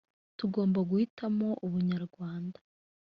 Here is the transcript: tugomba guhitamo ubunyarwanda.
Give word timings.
tugomba 0.37 0.79
guhitamo 0.89 1.47
ubunyarwanda. 1.65 2.59